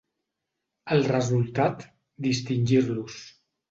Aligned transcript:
El 0.95 1.05
resultat, 1.13 1.87
distingir-los. 2.31 3.25